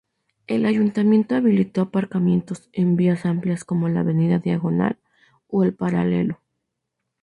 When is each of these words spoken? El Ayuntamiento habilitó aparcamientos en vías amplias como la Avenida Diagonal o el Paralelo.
El 0.47 0.65
Ayuntamiento 0.65 1.35
habilitó 1.35 1.81
aparcamientos 1.81 2.69
en 2.73 2.95
vías 2.97 3.23
amplias 3.27 3.63
como 3.63 3.87
la 3.87 3.99
Avenida 3.99 4.39
Diagonal 4.39 4.97
o 5.47 5.63
el 5.63 5.75
Paralelo. 5.75 6.39